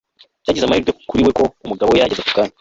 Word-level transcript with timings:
byagize 0.43 0.65
amahirwe 0.65 0.91
kuri 1.09 1.21
we 1.25 1.31
ko 1.37 1.43
umugabo 1.65 1.89
we 1.91 1.97
yahageze 1.99 2.21
muri 2.21 2.29
ako 2.31 2.37
kanya 2.37 2.55